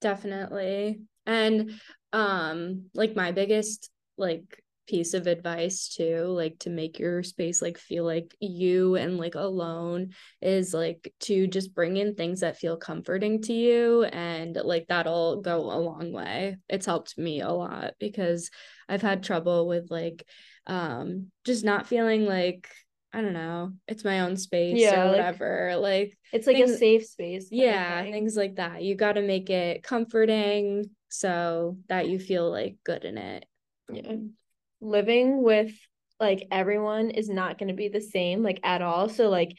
Definitely. 0.00 1.02
And 1.26 1.72
um 2.12 2.86
like 2.94 3.14
my 3.14 3.32
biggest 3.32 3.90
like 4.16 4.62
piece 4.88 5.12
of 5.12 5.26
advice 5.26 5.88
too 5.88 6.24
like 6.24 6.58
to 6.58 6.70
make 6.70 6.98
your 6.98 7.22
space 7.22 7.60
like 7.60 7.76
feel 7.76 8.04
like 8.04 8.34
you 8.40 8.96
and 8.96 9.18
like 9.18 9.34
alone 9.34 10.08
is 10.40 10.72
like 10.72 11.12
to 11.20 11.46
just 11.46 11.74
bring 11.74 11.98
in 11.98 12.14
things 12.14 12.40
that 12.40 12.56
feel 12.56 12.76
comforting 12.76 13.42
to 13.42 13.52
you 13.52 14.02
and 14.04 14.56
like 14.56 14.86
that'll 14.88 15.42
go 15.42 15.58
a 15.58 15.78
long 15.78 16.10
way 16.10 16.56
it's 16.68 16.86
helped 16.86 17.18
me 17.18 17.42
a 17.42 17.50
lot 17.50 17.92
because 18.00 18.50
i've 18.88 19.02
had 19.02 19.22
trouble 19.22 19.68
with 19.68 19.90
like 19.90 20.26
um 20.66 21.26
just 21.44 21.64
not 21.64 21.86
feeling 21.86 22.24
like 22.24 22.68
I 23.10 23.22
don't 23.22 23.32
know, 23.32 23.72
it's 23.86 24.04
my 24.04 24.20
own 24.20 24.36
space 24.36 24.78
yeah, 24.78 25.06
or 25.06 25.10
whatever. 25.10 25.76
Like, 25.76 25.82
like 25.82 26.18
it's 26.32 26.46
like 26.46 26.56
things, 26.56 26.72
a 26.72 26.76
safe 26.76 27.06
space. 27.06 27.48
Yeah, 27.50 28.02
things 28.02 28.36
like 28.36 28.56
that. 28.56 28.82
You 28.82 28.96
got 28.96 29.14
to 29.14 29.22
make 29.22 29.48
it 29.48 29.82
comforting 29.82 30.90
so 31.08 31.78
that 31.88 32.08
you 32.08 32.18
feel 32.18 32.50
like 32.50 32.76
good 32.84 33.04
in 33.04 33.16
it. 33.16 33.46
Yeah. 33.90 34.16
Living 34.80 35.42
with 35.42 35.72
like 36.20 36.46
everyone 36.50 37.10
is 37.10 37.28
not 37.28 37.58
going 37.58 37.68
to 37.68 37.74
be 37.74 37.88
the 37.88 38.00
same 38.00 38.42
like 38.42 38.60
at 38.62 38.82
all. 38.82 39.08
So 39.08 39.28
like 39.28 39.56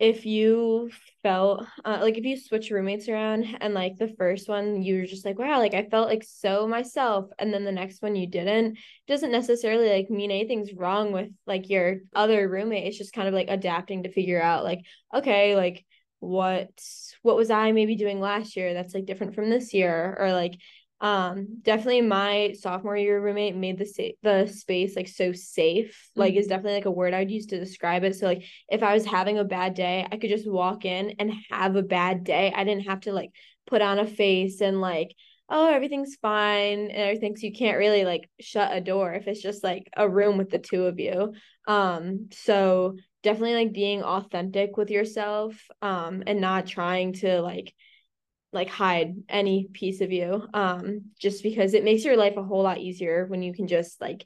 if 0.00 0.24
you 0.24 0.90
felt 1.22 1.66
uh, 1.84 1.98
like 2.00 2.16
if 2.16 2.24
you 2.24 2.34
switch 2.40 2.70
roommates 2.70 3.06
around 3.06 3.44
and 3.60 3.74
like 3.74 3.98
the 3.98 4.14
first 4.18 4.48
one 4.48 4.82
you 4.82 4.96
were 4.96 5.06
just 5.06 5.26
like 5.26 5.38
wow 5.38 5.58
like 5.58 5.74
i 5.74 5.84
felt 5.90 6.08
like 6.08 6.24
so 6.24 6.66
myself 6.66 7.26
and 7.38 7.52
then 7.52 7.64
the 7.64 7.70
next 7.70 8.00
one 8.00 8.16
you 8.16 8.26
didn't 8.26 8.78
doesn't 9.06 9.30
necessarily 9.30 9.90
like 9.90 10.08
mean 10.08 10.30
anything's 10.30 10.72
wrong 10.72 11.12
with 11.12 11.28
like 11.46 11.68
your 11.68 11.98
other 12.14 12.48
roommate 12.48 12.86
it's 12.86 12.96
just 12.96 13.12
kind 13.12 13.28
of 13.28 13.34
like 13.34 13.48
adapting 13.50 14.02
to 14.02 14.10
figure 14.12 14.40
out 14.40 14.64
like 14.64 14.80
okay 15.14 15.54
like 15.54 15.84
what 16.20 16.70
what 17.22 17.36
was 17.36 17.50
i 17.50 17.70
maybe 17.72 17.94
doing 17.94 18.20
last 18.20 18.56
year 18.56 18.72
that's 18.72 18.94
like 18.94 19.04
different 19.04 19.34
from 19.34 19.50
this 19.50 19.74
year 19.74 20.16
or 20.18 20.32
like 20.32 20.54
um 21.00 21.46
definitely 21.62 22.02
my 22.02 22.54
sophomore 22.60 22.96
year 22.96 23.20
roommate 23.20 23.56
made 23.56 23.78
the 23.78 23.86
sa- 23.86 24.16
the 24.22 24.46
space 24.46 24.96
like 24.96 25.08
so 25.08 25.32
safe 25.32 26.10
like 26.14 26.32
mm-hmm. 26.32 26.40
is 26.40 26.46
definitely 26.46 26.74
like 26.74 26.84
a 26.84 26.90
word 26.90 27.14
i'd 27.14 27.30
use 27.30 27.46
to 27.46 27.58
describe 27.58 28.04
it. 28.04 28.14
So 28.16 28.26
like 28.26 28.44
if 28.68 28.82
i 28.82 28.92
was 28.92 29.06
having 29.06 29.38
a 29.38 29.44
bad 29.44 29.74
day 29.74 30.06
i 30.10 30.16
could 30.16 30.30
just 30.30 30.50
walk 30.50 30.84
in 30.84 31.14
and 31.18 31.32
have 31.50 31.76
a 31.76 31.82
bad 31.82 32.24
day. 32.24 32.52
I 32.54 32.64
didn't 32.64 32.86
have 32.86 33.00
to 33.00 33.12
like 33.12 33.30
put 33.66 33.82
on 33.82 33.98
a 33.98 34.06
face 34.06 34.60
and 34.60 34.80
like 34.80 35.14
oh 35.48 35.72
everything's 35.72 36.16
fine 36.16 36.78
and 36.78 36.92
everything 36.92 37.36
so 37.36 37.46
you 37.46 37.52
can't 37.52 37.78
really 37.78 38.04
like 38.04 38.28
shut 38.38 38.76
a 38.76 38.80
door 38.80 39.12
if 39.14 39.26
it's 39.26 39.42
just 39.42 39.64
like 39.64 39.88
a 39.96 40.08
room 40.08 40.36
with 40.36 40.50
the 40.50 40.58
two 40.58 40.84
of 40.84 41.00
you. 41.00 41.32
Um 41.66 42.28
so 42.32 42.96
definitely 43.22 43.54
like 43.54 43.72
being 43.72 44.02
authentic 44.02 44.76
with 44.76 44.90
yourself 44.90 45.54
um 45.82 46.22
and 46.26 46.40
not 46.40 46.66
trying 46.66 47.12
to 47.14 47.40
like 47.42 47.74
like 48.52 48.68
hide 48.68 49.14
any 49.28 49.68
piece 49.72 50.00
of 50.00 50.10
you 50.10 50.46
um 50.54 51.02
just 51.18 51.42
because 51.42 51.74
it 51.74 51.84
makes 51.84 52.04
your 52.04 52.16
life 52.16 52.36
a 52.36 52.42
whole 52.42 52.62
lot 52.62 52.78
easier 52.78 53.26
when 53.26 53.42
you 53.42 53.54
can 53.54 53.68
just 53.68 54.00
like 54.00 54.24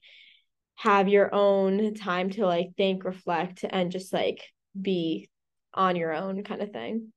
have 0.76 1.08
your 1.08 1.34
own 1.34 1.94
time 1.94 2.30
to 2.30 2.46
like 2.46 2.70
think 2.76 3.04
reflect 3.04 3.64
and 3.68 3.92
just 3.92 4.12
like 4.12 4.42
be 4.80 5.28
on 5.72 5.96
your 5.96 6.12
own 6.12 6.42
kind 6.42 6.62
of 6.62 6.70
thing. 6.70 7.12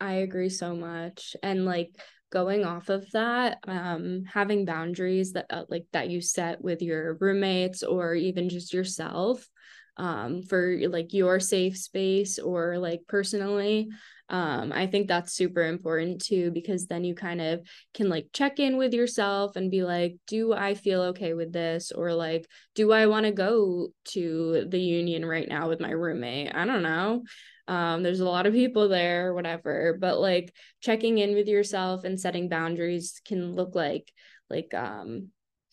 I 0.00 0.14
agree 0.14 0.48
so 0.48 0.74
much. 0.74 1.36
And 1.42 1.64
like 1.64 1.90
going 2.32 2.64
off 2.64 2.88
of 2.88 3.08
that 3.12 3.58
um 3.68 4.24
having 4.24 4.64
boundaries 4.64 5.32
that 5.32 5.46
uh, 5.48 5.62
like 5.68 5.86
that 5.92 6.10
you 6.10 6.20
set 6.20 6.60
with 6.60 6.82
your 6.82 7.14
roommates 7.20 7.84
or 7.84 8.14
even 8.14 8.48
just 8.48 8.74
yourself 8.74 9.48
um 9.96 10.42
for 10.42 10.76
like 10.88 11.12
your 11.12 11.40
safe 11.40 11.76
space 11.76 12.38
or 12.38 12.78
like 12.78 13.00
personally 13.08 13.88
um 14.28 14.72
i 14.72 14.86
think 14.86 15.06
that's 15.06 15.32
super 15.32 15.62
important 15.62 16.20
too 16.20 16.50
because 16.50 16.86
then 16.86 17.04
you 17.04 17.14
kind 17.14 17.40
of 17.40 17.60
can 17.94 18.08
like 18.08 18.26
check 18.32 18.58
in 18.58 18.76
with 18.76 18.92
yourself 18.92 19.56
and 19.56 19.70
be 19.70 19.82
like 19.84 20.16
do 20.26 20.52
i 20.52 20.74
feel 20.74 21.02
okay 21.02 21.32
with 21.32 21.52
this? 21.52 21.92
or 21.92 22.12
like 22.12 22.46
do 22.74 22.92
i 22.92 23.06
want 23.06 23.24
to 23.24 23.32
go 23.32 23.88
to 24.04 24.66
the 24.68 24.80
union 24.80 25.24
right 25.24 25.48
now 25.48 25.68
with 25.68 25.80
my 25.80 25.90
roommate? 25.90 26.54
I 26.54 26.64
don't 26.64 26.82
know. 26.82 27.22
Um 27.68 28.02
there's 28.02 28.20
a 28.20 28.24
lot 28.24 28.46
of 28.46 28.52
people 28.52 28.88
there 28.88 29.32
whatever 29.32 29.96
but 30.00 30.18
like 30.20 30.52
checking 30.80 31.18
in 31.18 31.34
with 31.34 31.48
yourself 31.48 32.04
and 32.04 32.18
setting 32.20 32.48
boundaries 32.48 33.20
can 33.24 33.54
look 33.54 33.74
like 33.74 34.12
like 34.50 34.72
um 34.74 35.28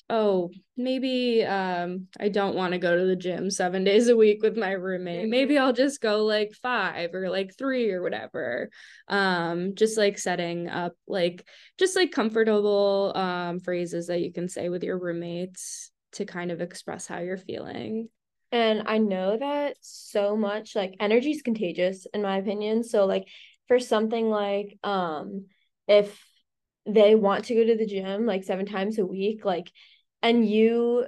oh, 0.10 0.52
maybe 0.76 1.44
um 1.44 2.08
I 2.20 2.30
don't 2.30 2.56
want 2.56 2.74
to 2.74 2.80
go 2.80 2.98
to 2.98 3.06
the 3.06 3.16
gym 3.16 3.50
7 3.50 3.84
days 3.86 4.08
a 4.08 4.16
week 4.16 4.42
with 4.42 4.58
my 4.58 4.72
roommate. 4.72 5.22
Mm-hmm. 5.22 5.30
Maybe 5.30 5.58
I'll 5.58 5.74
just 5.74 6.02
go 6.02 6.26
like 6.26 6.54
5 6.62 7.14
or 7.14 7.30
like 7.30 7.58
3 7.58 7.92
or 7.92 8.02
whatever. 8.02 8.70
Um 9.08 9.76
just 9.76 9.98
like 9.98 10.18
setting 10.18 10.68
up 10.70 10.94
like 11.08 11.46
just 11.78 11.96
like 11.96 12.12
comfortable 12.12 13.14
um 13.16 13.60
phrases 13.60 14.08
that 14.08 14.22
you 14.22 14.32
can 14.32 14.50
say 14.50 14.70
with 14.70 14.84
your 14.84 15.00
roommates 15.00 15.92
to 16.14 16.26
kind 16.26 16.52
of 16.52 16.62
express 16.62 17.08
how 17.08 17.20
you're 17.20 17.38
feeling. 17.38 18.10
And 18.52 18.84
I 18.86 19.00
know 19.00 19.38
that 19.38 19.78
so 19.82 20.38
much 20.38 20.76
like 20.76 20.96
energy 21.00 21.32
is 21.32 21.42
contagious 21.42 22.06
in 22.14 22.22
my 22.22 22.38
opinion. 22.38 22.84
So 22.84 23.06
like 23.06 23.28
for 23.68 23.80
something 23.80 24.30
like 24.30 24.78
um 24.84 25.46
if 25.88 26.20
they 26.86 27.16
want 27.16 27.46
to 27.46 27.56
go 27.56 27.66
to 27.66 27.78
the 27.78 27.86
gym 27.86 28.26
like 28.26 28.44
seven 28.44 28.66
times 28.66 28.98
a 29.00 29.06
week, 29.06 29.46
like 29.46 29.72
and 30.22 30.48
you 30.48 31.06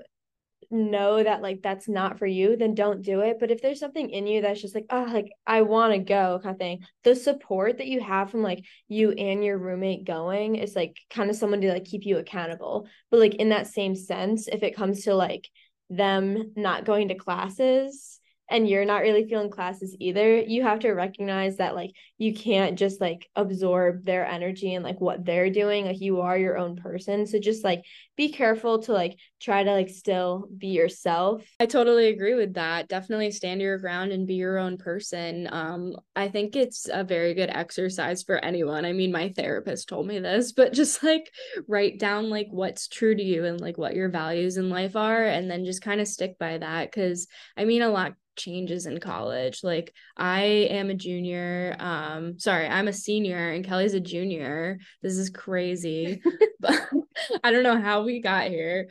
know 0.72 1.24
that 1.24 1.42
like 1.42 1.62
that's 1.62 1.88
not 1.88 2.18
for 2.18 2.26
you 2.26 2.58
then 2.58 2.74
don't 2.74 3.02
do 3.02 3.22
it. 3.22 3.38
But 3.40 3.52
if 3.52 3.62
there's 3.62 3.80
something 3.80 4.10
in 4.10 4.28
you 4.28 4.42
that's 4.42 4.62
just 4.62 4.76
like 4.76 4.86
oh 4.90 5.08
like 5.12 5.32
i 5.46 5.62
want 5.62 5.94
to 5.94 6.00
go 6.00 6.40
kind 6.42 6.56
of 6.56 6.60
thing 6.60 6.80
the 7.04 7.16
support 7.16 7.78
that 7.78 7.88
you 7.88 8.02
have 8.02 8.32
from 8.32 8.42
like 8.42 8.66
you 8.88 9.12
and 9.12 9.44
your 9.44 9.58
roommate 9.58 10.06
going 10.06 10.56
is 10.56 10.76
like 10.76 10.98
kind 11.10 11.30
of 11.30 11.36
someone 11.36 11.62
to 11.62 11.72
like 11.72 11.86
keep 11.86 12.06
you 12.06 12.18
accountable. 12.18 12.88
But 13.12 13.20
like 13.20 13.36
in 13.36 13.50
that 13.50 13.68
same 13.68 13.96
sense 13.96 14.48
if 14.48 14.64
it 14.64 14.76
comes 14.76 15.04
to 15.04 15.16
like 15.16 15.50
them 15.90 16.52
not 16.56 16.86
going 16.86 17.10
to 17.10 17.16
classes 17.16 18.20
and 18.50 18.70
you're 18.70 18.86
not 18.86 19.02
really 19.02 19.28
feeling 19.28 19.50
classes 19.50 19.96
either 20.00 20.38
you 20.40 20.62
have 20.64 20.80
to 20.80 20.92
recognize 20.92 21.58
that 21.58 21.76
like 21.76 21.92
you 22.18 22.34
can't 22.34 22.78
just 22.78 23.02
like 23.02 23.28
absorb 23.36 24.06
their 24.06 24.26
energy 24.26 24.74
and 24.74 24.84
like 24.84 25.02
what 25.02 25.26
they're 25.26 25.50
doing 25.50 25.86
like 25.86 26.00
you 26.00 26.22
are 26.22 26.38
your 26.38 26.58
own 26.58 26.76
person. 26.76 27.26
So 27.26 27.40
just 27.40 27.64
like 27.64 27.84
be 28.16 28.30
careful 28.30 28.82
to 28.82 28.94
like 28.94 29.18
try 29.42 29.64
to 29.64 29.72
like 29.72 29.90
still 29.90 30.48
be 30.58 30.68
yourself 30.68 31.44
i 31.60 31.66
totally 31.66 32.08
agree 32.08 32.34
with 32.34 32.54
that 32.54 32.88
definitely 32.88 33.32
stand 33.32 33.62
your 33.62 33.78
ground 33.78 34.12
and 34.12 34.28
be 34.28 34.36
your 34.36 34.58
own 34.58 34.78
person 34.78 35.48
um 35.52 35.94
i 36.16 36.28
think 36.28 36.56
it's 36.56 36.88
a 36.92 37.04
very 37.04 37.34
good 37.34 37.50
exercise 37.50 38.24
for 38.24 38.44
anyone 38.44 38.86
i 38.86 38.94
mean 38.94 39.12
my 39.12 39.30
therapist 39.30 39.90
told 39.90 40.08
me 40.08 40.20
this 40.20 40.52
but 40.52 40.74
just 40.74 41.04
like 41.04 41.30
write 41.68 42.00
down 42.00 42.30
like 42.30 42.48
what's 42.52 42.88
true 42.88 43.16
to 43.16 43.24
you 43.24 43.46
and 43.46 43.62
like 43.62 43.78
what 43.78 43.96
your 43.96 44.10
values 44.10 44.58
in 44.58 44.70
life 44.70 44.96
are 44.96 45.26
and 45.26 45.50
then 45.50 45.66
just 45.66 45.82
kind 45.82 46.02
of 46.02 46.08
stick 46.08 46.38
by 46.40 46.58
that 46.58 46.92
because 46.92 47.28
i 47.58 47.66
mean 47.66 47.82
a 47.82 47.90
lot 47.90 48.14
changes 48.36 48.86
in 48.86 49.00
college. 49.00 49.64
Like 49.64 49.94
I 50.18 50.44
am 50.44 50.90
a 50.90 50.94
junior. 50.94 51.76
Um, 51.80 52.40
sorry, 52.40 52.68
I'm 52.68 52.88
a 52.88 52.94
senior 52.94 53.52
and 53.52 53.66
Kelly's 53.66 53.94
a 53.94 54.00
junior. 54.00 54.80
This 55.02 55.18
is 55.18 55.30
crazy. 55.30 56.22
but 56.60 56.88
I 57.44 57.52
don't 57.52 57.64
know 57.64 57.80
how 57.80 58.04
we 58.04 58.22
got 58.22 58.48
here. 58.48 58.88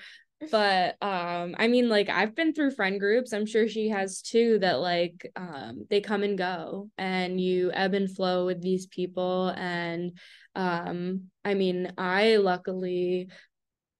But 0.50 0.97
um, 1.00 1.54
I 1.59 1.69
mean, 1.69 1.88
like 1.88 2.09
I've 2.11 2.35
been 2.35 2.52
through 2.52 2.73
friend 2.73 3.00
groups. 3.00 3.33
I'm 3.33 3.47
sure 3.47 3.69
she 3.69 3.88
has 3.88 4.21
too, 4.21 4.59
that 4.61 4.81
like 4.81 5.31
um 5.37 5.87
they 5.88 6.00
come 6.00 6.23
and 6.23 6.37
go 6.37 6.90
and 6.99 7.40
you 7.40 7.71
ebb 7.73 7.95
and 7.95 8.14
flow 8.14 8.45
with 8.45 8.61
these 8.61 8.87
people. 8.87 9.49
And 9.49 10.19
um, 10.54 11.31
I 11.45 11.54
mean, 11.54 11.93
I 11.97 12.37
luckily 12.37 13.28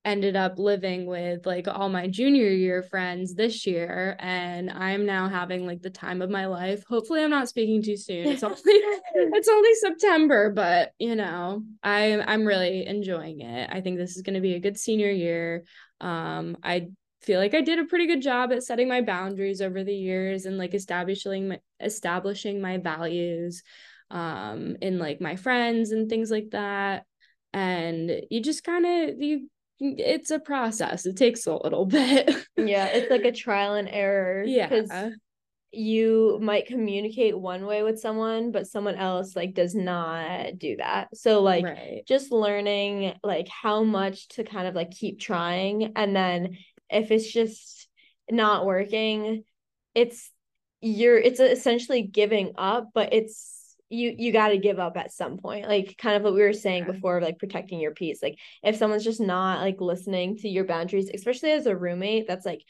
ended 0.05 0.37
up 0.37 0.59
living 0.59 1.07
with 1.07 1.47
like 1.47 1.67
all 1.67 1.89
my 1.89 2.07
junior 2.07 2.51
year 2.51 2.83
friends 2.83 3.35
this 3.35 3.67
year 3.67 4.17
and 4.19 4.71
I'm 4.71 5.07
now 5.07 5.29
having 5.29 5.67
like 5.67 5.81
the 5.81 5.91
time 5.91 6.21
of 6.21 6.29
my 6.29 6.47
life. 6.47 6.85
Hopefully 6.87 7.25
I'm 7.25 7.31
not 7.31 7.49
speaking 7.49 7.83
too 7.83 7.97
soon. 7.97 8.29
It's 8.29 8.43
only 8.43 8.59
it's 8.65 9.49
only 9.49 9.75
September, 9.75 10.51
but 10.51 10.93
you 10.99 11.17
know, 11.17 11.63
I 11.83 12.21
I'm 12.21 12.45
really 12.45 12.87
enjoying 12.87 13.41
it. 13.41 13.71
I 13.73 13.81
think 13.81 13.97
this 13.97 14.17
is 14.17 14.23
going 14.23 14.35
to 14.35 14.41
be 14.41 14.55
a 14.55 14.61
good 14.61 14.79
senior 14.79 15.11
year. 15.11 15.65
Um 16.01 16.59
I 16.63 16.89
feel 17.23 17.41
like 17.41 17.55
I 17.55 17.63
did 17.63 17.79
a 17.79 17.87
pretty 17.87 18.07
good 18.07 18.21
job 18.21 18.53
at 18.53 18.63
setting 18.63 18.89
my 18.89 19.01
boundaries 19.01 19.63
over 19.63 19.83
the 19.83 19.95
years 19.95 20.45
and 20.45 20.59
like 20.59 20.75
establishing 20.75 21.49
my 21.49 21.61
establishing 21.81 22.61
my 22.61 22.77
values 22.77 23.63
um 24.11 24.77
in 24.83 24.99
like 24.99 25.23
my 25.23 25.37
friends 25.37 25.93
and 25.93 26.11
things 26.11 26.31
like 26.31 26.51
that 26.51 27.05
and 27.55 28.11
you 28.31 28.43
just 28.43 28.65
kind 28.65 28.85
of 28.85 29.23
you 29.23 29.49
it's 29.81 30.31
a 30.31 30.39
process. 30.39 31.07
It 31.07 31.17
takes 31.17 31.47
a 31.47 31.55
little 31.55 31.87
bit. 31.87 32.31
yeah, 32.57 32.87
it's 32.87 33.11
like 33.11 33.25
a 33.25 33.33
trial 33.33 33.75
and 33.75 33.89
error. 33.89 34.45
Yeah. 34.45 34.69
Because 34.69 35.15
you 35.77 36.39
might 36.41 36.67
communicate 36.67 37.37
one 37.37 37.67
way 37.67 37.83
with 37.83 37.99
someone, 37.99 38.53
but 38.53 38.67
someone 38.67 38.95
else 38.95 39.35
like 39.35 39.55
does 39.55 39.75
not 39.75 40.57
do 40.59 40.77
that. 40.77 41.09
So 41.17 41.43
like 41.43 41.65
right. 41.65 42.03
just 42.07 42.31
learning 42.31 43.15
like 43.23 43.49
how 43.49 43.83
much 43.83 44.29
to 44.29 44.45
kind 44.45 44.69
of 44.69 44.75
like 44.75 44.93
keep 44.93 45.19
trying. 45.19 45.93
And 45.97 46.15
then 46.15 46.59
if 46.89 47.11
it's 47.11 47.31
just 47.31 47.89
not 48.31 48.67
working, 48.67 49.45
it's 49.95 50.31
you're 50.81 51.19
it's 51.19 51.41
essentially 51.41 52.03
giving 52.03 52.53
up, 52.57 52.91
but 52.95 53.13
it's 53.13 53.64
you 53.95 54.15
you 54.19 54.33
got 54.33 54.49
to 54.49 54.59
give 54.59 54.79
up 54.79 54.97
at 54.97 55.13
some 55.13 55.39
point 55.39 55.69
like 55.69 55.97
kind 55.99 56.17
of 56.17 56.23
what 56.23 56.35
we 56.35 56.43
were 56.43 56.53
saying 56.53 56.85
before 56.85 57.21
like 57.21 57.39
protecting 57.39 57.81
your 57.81 57.93
peace 57.93 58.23
like 58.23 58.39
if 58.63 58.77
someone's 58.77 59.05
just 59.05 59.21
not 59.21 59.61
like 59.61 59.81
listening 59.81 60.37
to 60.37 60.49
your 60.49 60.65
boundaries 60.65 61.11
especially 61.15 61.53
as 61.53 61.67
a 61.67 61.77
roommate 61.77 62.27
that's 62.27 62.47
like 62.47 62.61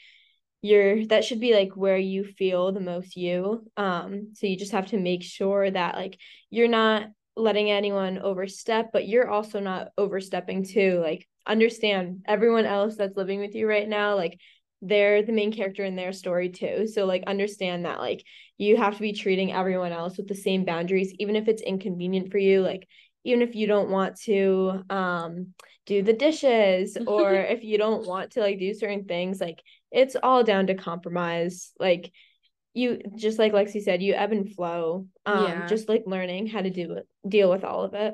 you're 0.61 1.05
that 1.07 1.23
should 1.23 1.39
be 1.39 1.53
like 1.53 1.75
where 1.75 1.97
you 1.97 2.23
feel 2.23 2.71
the 2.71 2.79
most 2.79 3.15
you 3.15 3.65
um 3.77 4.29
so 4.33 4.47
you 4.47 4.57
just 4.57 4.71
have 4.71 4.87
to 4.87 4.97
make 4.97 5.23
sure 5.23 5.69
that 5.69 5.95
like 5.95 6.17
you're 6.49 6.67
not 6.67 7.07
letting 7.35 7.69
anyone 7.69 8.17
overstep 8.17 8.91
but 8.93 9.07
you're 9.07 9.29
also 9.29 9.59
not 9.59 9.89
overstepping 9.97 10.65
too 10.65 10.99
like 11.01 11.27
understand 11.45 12.21
everyone 12.25 12.65
else 12.65 12.95
that's 12.95 13.17
living 13.17 13.39
with 13.39 13.53
you 13.53 13.67
right 13.67 13.87
now 13.87 14.15
like 14.15 14.39
they're 14.81 15.23
the 15.23 15.31
main 15.31 15.51
character 15.51 15.83
in 15.83 15.95
their 15.95 16.13
story 16.13 16.49
too. 16.49 16.87
So 16.87 17.05
like 17.05 17.23
understand 17.27 17.85
that 17.85 17.99
like 17.99 18.23
you 18.57 18.77
have 18.77 18.95
to 18.95 19.01
be 19.01 19.13
treating 19.13 19.51
everyone 19.51 19.91
else 19.91 20.17
with 20.17 20.27
the 20.27 20.35
same 20.35 20.65
boundaries 20.65 21.13
even 21.19 21.35
if 21.35 21.47
it's 21.47 21.61
inconvenient 21.61 22.31
for 22.31 22.37
you 22.37 22.61
like 22.61 22.87
even 23.25 23.41
if 23.41 23.55
you 23.55 23.67
don't 23.67 23.89
want 23.89 24.17
to 24.21 24.83
um 24.89 25.47
do 25.85 26.01
the 26.01 26.13
dishes 26.13 26.97
or 27.07 27.33
if 27.35 27.63
you 27.63 27.77
don't 27.77 28.07
want 28.07 28.31
to 28.31 28.39
like 28.39 28.59
do 28.59 28.73
certain 28.73 29.05
things 29.05 29.41
like 29.41 29.61
it's 29.91 30.15
all 30.21 30.43
down 30.43 30.67
to 30.67 30.75
compromise. 30.75 31.71
Like 31.79 32.11
you 32.73 32.99
just 33.15 33.39
like 33.39 33.53
lexie 33.53 33.81
said 33.81 34.03
you 34.03 34.13
ebb 34.13 34.33
and 34.33 34.53
flow 34.53 35.07
um 35.25 35.43
yeah. 35.43 35.65
just 35.65 35.87
like 35.87 36.03
learning 36.05 36.45
how 36.45 36.61
to 36.61 36.69
do 36.69 36.91
it 36.91 37.07
deal 37.27 37.49
with 37.49 37.63
all 37.63 37.83
of 37.83 37.93
it 37.93 38.13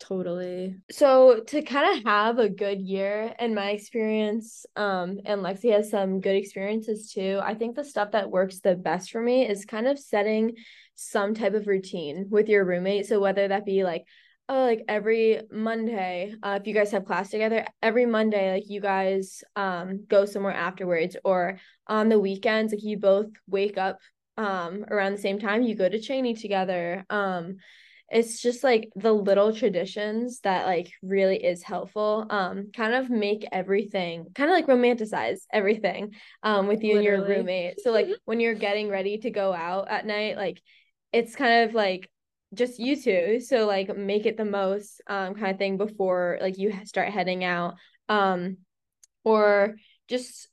totally. 0.00 0.76
So 0.90 1.42
to 1.48 1.62
kind 1.62 1.98
of 1.98 2.04
have 2.04 2.38
a 2.38 2.48
good 2.48 2.80
year 2.80 3.34
in 3.38 3.54
my 3.54 3.70
experience 3.70 4.66
um 4.76 5.18
and 5.24 5.42
lexie 5.42 5.72
has 5.72 5.90
some 5.90 6.20
good 6.20 6.36
experiences 6.36 7.12
too 7.12 7.40
i 7.42 7.54
think 7.54 7.76
the 7.76 7.84
stuff 7.84 8.12
that 8.12 8.30
works 8.30 8.60
the 8.60 8.74
best 8.74 9.10
for 9.10 9.20
me 9.20 9.48
is 9.48 9.64
kind 9.64 9.86
of 9.86 9.98
setting 9.98 10.54
some 10.94 11.34
type 11.34 11.54
of 11.54 11.66
routine 11.66 12.26
with 12.30 12.48
your 12.48 12.64
roommate. 12.64 13.06
So 13.06 13.20
whether 13.20 13.48
that 13.48 13.64
be 13.64 13.84
like 13.84 14.04
oh 14.50 14.64
like 14.64 14.82
every 14.88 15.40
monday 15.50 16.34
uh, 16.42 16.58
if 16.60 16.66
you 16.66 16.74
guys 16.74 16.90
have 16.90 17.04
class 17.04 17.30
together 17.30 17.64
every 17.80 18.04
monday 18.04 18.52
like 18.52 18.68
you 18.68 18.80
guys 18.80 19.44
um 19.54 20.04
go 20.08 20.24
somewhere 20.24 20.52
afterwards 20.52 21.16
or 21.24 21.60
on 21.86 22.08
the 22.08 22.18
weekends 22.18 22.72
like 22.72 22.82
you 22.82 22.98
both 22.98 23.28
wake 23.46 23.78
up 23.78 23.98
um 24.36 24.84
around 24.90 25.12
the 25.12 25.18
same 25.18 25.38
time 25.38 25.62
you 25.62 25.76
go 25.76 25.88
to 25.88 26.00
Cheney 26.00 26.34
together 26.34 27.04
um 27.10 27.56
it's 28.10 28.40
just 28.40 28.64
like 28.64 28.90
the 28.96 29.12
little 29.12 29.54
traditions 29.54 30.40
that 30.40 30.66
like 30.66 30.92
really 31.02 31.36
is 31.36 31.62
helpful 31.62 32.26
um 32.30 32.70
kind 32.74 32.94
of 32.94 33.08
make 33.08 33.46
everything 33.52 34.26
kind 34.34 34.50
of 34.50 34.54
like 34.54 34.66
romanticize 34.66 35.40
everything 35.52 36.12
um 36.42 36.66
with 36.66 36.82
you 36.82 36.96
Literally. 36.96 37.16
and 37.16 37.26
your 37.28 37.38
roommate 37.38 37.80
so 37.80 37.92
like 37.92 38.08
when 38.24 38.40
you're 38.40 38.54
getting 38.54 38.88
ready 38.88 39.18
to 39.18 39.30
go 39.30 39.52
out 39.52 39.88
at 39.88 40.06
night 40.06 40.36
like 40.36 40.60
it's 41.12 41.36
kind 41.36 41.68
of 41.68 41.74
like 41.74 42.10
just 42.52 42.80
you 42.80 43.00
two 43.00 43.40
so 43.40 43.66
like 43.66 43.96
make 43.96 44.26
it 44.26 44.36
the 44.36 44.44
most 44.44 45.00
um 45.06 45.34
kind 45.34 45.52
of 45.52 45.58
thing 45.58 45.76
before 45.76 46.38
like 46.40 46.58
you 46.58 46.72
start 46.84 47.08
heading 47.08 47.44
out 47.44 47.74
um 48.08 48.56
or 49.22 49.76
just 50.08 50.48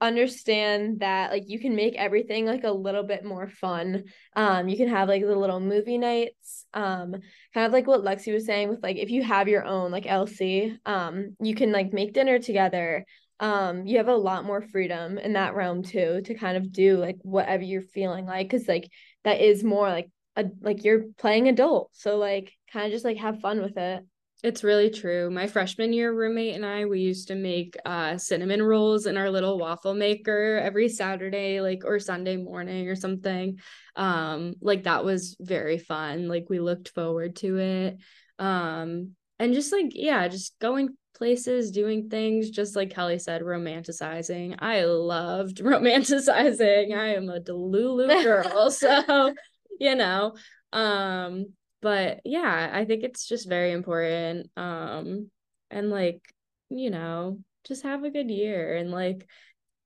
understand 0.00 1.00
that 1.00 1.30
like 1.32 1.48
you 1.48 1.58
can 1.58 1.74
make 1.74 1.96
everything 1.96 2.46
like 2.46 2.64
a 2.64 2.70
little 2.70 3.02
bit 3.02 3.24
more 3.24 3.48
fun. 3.48 4.04
Um 4.36 4.68
you 4.68 4.76
can 4.76 4.88
have 4.88 5.08
like 5.08 5.22
the 5.22 5.36
little 5.36 5.60
movie 5.60 5.98
nights 5.98 6.66
um 6.72 7.16
kind 7.54 7.66
of 7.66 7.72
like 7.72 7.86
what 7.86 8.04
lexie 8.04 8.32
was 8.32 8.46
saying 8.46 8.68
with 8.68 8.82
like 8.82 8.96
if 8.96 9.10
you 9.10 9.22
have 9.22 9.48
your 9.48 9.64
own 9.64 9.90
like 9.90 10.04
lc 10.04 10.76
um 10.86 11.36
you 11.40 11.54
can 11.54 11.72
like 11.72 11.92
make 11.92 12.12
dinner 12.12 12.38
together. 12.38 13.04
Um 13.40 13.86
you 13.86 13.98
have 13.98 14.08
a 14.08 14.14
lot 14.16 14.44
more 14.44 14.62
freedom 14.62 15.18
in 15.18 15.32
that 15.32 15.54
realm 15.54 15.82
too 15.82 16.20
to 16.24 16.34
kind 16.34 16.56
of 16.56 16.72
do 16.72 16.96
like 16.98 17.16
whatever 17.22 17.64
you're 17.64 17.82
feeling 17.82 18.24
like 18.24 18.48
because 18.48 18.68
like 18.68 18.88
that 19.24 19.40
is 19.40 19.64
more 19.64 19.88
like 19.88 20.10
a 20.36 20.44
like 20.60 20.84
you're 20.84 21.06
playing 21.18 21.48
adult. 21.48 21.90
So 21.94 22.18
like 22.18 22.52
kind 22.72 22.86
of 22.86 22.92
just 22.92 23.04
like 23.04 23.16
have 23.16 23.40
fun 23.40 23.60
with 23.60 23.76
it 23.76 24.04
it's 24.44 24.62
really 24.62 24.90
true. 24.90 25.30
My 25.30 25.48
freshman 25.48 25.92
year 25.92 26.12
roommate 26.12 26.54
and 26.54 26.64
I, 26.64 26.84
we 26.84 27.00
used 27.00 27.28
to 27.28 27.34
make 27.34 27.76
uh, 27.84 28.18
cinnamon 28.18 28.62
rolls 28.62 29.06
in 29.06 29.16
our 29.16 29.30
little 29.30 29.58
waffle 29.58 29.94
maker 29.94 30.60
every 30.62 30.88
Saturday, 30.88 31.60
like 31.60 31.84
or 31.84 31.98
Sunday 31.98 32.36
morning 32.36 32.88
or 32.88 32.94
something. 32.94 33.58
Um, 33.96 34.54
like 34.60 34.84
that 34.84 35.04
was 35.04 35.36
very 35.40 35.78
fun. 35.78 36.28
Like 36.28 36.46
we 36.48 36.60
looked 36.60 36.90
forward 36.90 37.34
to 37.36 37.58
it. 37.58 37.98
Um, 38.38 39.16
and 39.40 39.54
just 39.54 39.72
like, 39.72 39.90
yeah, 39.90 40.28
just 40.28 40.56
going 40.60 40.96
places, 41.16 41.72
doing 41.72 42.08
things, 42.08 42.50
just 42.50 42.76
like 42.76 42.90
Kelly 42.90 43.18
said, 43.18 43.42
romanticizing. 43.42 44.54
I 44.60 44.84
loved 44.84 45.56
romanticizing. 45.62 46.96
I 46.96 47.14
am 47.14 47.28
a 47.28 47.40
Delulu 47.40 48.22
girl. 48.22 48.70
so, 48.70 49.34
you 49.80 49.96
know, 49.96 50.36
um, 50.72 51.46
but 51.80 52.20
yeah 52.24 52.70
i 52.72 52.84
think 52.84 53.02
it's 53.02 53.26
just 53.26 53.48
very 53.48 53.72
important 53.72 54.50
um 54.56 55.30
and 55.70 55.90
like 55.90 56.22
you 56.70 56.90
know 56.90 57.38
just 57.64 57.82
have 57.82 58.04
a 58.04 58.10
good 58.10 58.30
year 58.30 58.76
and 58.76 58.90
like 58.90 59.26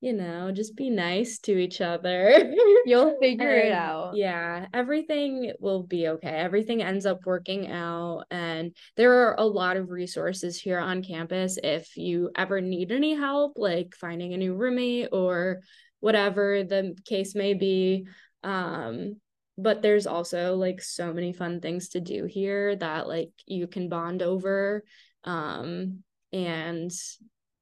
you 0.02 0.12
know 0.12 0.50
just 0.50 0.76
be 0.76 0.90
nice 0.90 1.38
to 1.38 1.56
each 1.56 1.80
other. 1.80 2.52
You'll 2.84 3.16
figure 3.20 3.48
and, 3.48 3.68
it 3.68 3.72
out. 3.72 4.16
yeah 4.16 4.66
everything 4.74 5.52
will 5.60 5.84
be 5.84 6.08
okay. 6.08 6.28
Everything 6.28 6.82
ends 6.82 7.06
up 7.06 7.20
working 7.24 7.70
out 7.70 8.24
and 8.30 8.76
there 8.96 9.28
are 9.28 9.36
a 9.38 9.46
lot 9.46 9.76
of 9.76 9.90
resources 9.90 10.60
here 10.60 10.80
on 10.80 11.04
campus 11.04 11.56
if 11.62 11.96
you 11.96 12.30
ever 12.36 12.60
need 12.60 12.90
any 12.90 13.14
help 13.14 13.52
like 13.56 13.94
finding 13.94 14.34
a 14.34 14.36
new 14.36 14.54
roommate 14.54 15.08
or 15.12 15.60
whatever 16.00 16.64
the 16.64 16.96
case 17.04 17.36
may 17.36 17.54
be 17.54 18.04
um 18.42 19.16
but 19.58 19.82
there's 19.82 20.06
also 20.06 20.56
like 20.56 20.80
so 20.80 21.12
many 21.12 21.32
fun 21.32 21.60
things 21.60 21.90
to 21.90 22.00
do 22.00 22.24
here 22.24 22.74
that 22.76 23.06
like 23.06 23.30
you 23.46 23.66
can 23.66 23.88
bond 23.88 24.22
over 24.22 24.82
um 25.24 26.02
and 26.32 26.90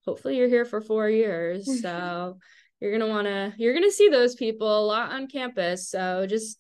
hopefully 0.05 0.37
you're 0.37 0.49
here 0.49 0.65
for 0.65 0.81
4 0.81 1.09
years. 1.09 1.69
So 1.83 2.39
you're 2.81 2.97
going 2.97 3.07
to 3.07 3.15
want 3.15 3.27
to 3.27 3.53
you're 3.59 3.75
going 3.75 3.85
to 3.85 3.93
see 3.93 4.09
those 4.09 4.35
people 4.35 4.67
a 4.67 4.87
lot 4.87 5.13
on 5.13 5.27
campus. 5.27 5.91
So 5.91 6.27
just 6.27 6.59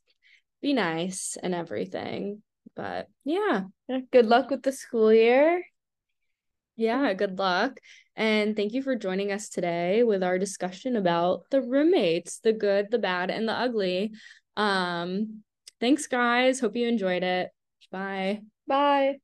be 0.61 0.73
nice 0.73 1.38
and 1.43 1.55
everything. 1.55 2.43
But 2.77 3.09
yeah 3.25 3.62
good 4.12 4.27
luck 4.27 4.51
with 4.51 4.62
the 4.62 4.73
school 4.73 5.12
year. 5.12 5.62
Yeah 6.77 7.14
good 7.14 7.38
luck. 7.38 7.79
And 8.16 8.55
thank 8.55 8.73
you 8.73 8.83
for 8.83 8.97
joining 8.97 9.33
us 9.33 9.49
today 9.49 10.03
with 10.03 10.23
our 10.23 10.38
discussion 10.38 10.97
about 10.97 11.45
the 11.51 11.62
roommates 11.62 12.40
the 12.40 12.53
good 12.53 12.90
the 12.90 12.99
bad 12.99 13.31
and 13.31 13.49
the 13.49 13.53
ugly 13.53 14.12
um, 14.61 15.42
thanks, 15.81 16.07
guys. 16.07 16.61
Hope 16.61 16.77
you 16.77 16.88
enjoyed 16.88 17.23
it. 17.23 17.51
Bye. 17.90 18.42
Bye. 18.66 19.20